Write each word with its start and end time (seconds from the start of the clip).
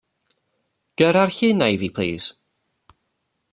Gyrra'r 1.01 1.33
llun 1.35 1.59
'na 1.63 1.69
i 1.75 1.79
fi 1.83 1.91
plis. 1.99 2.31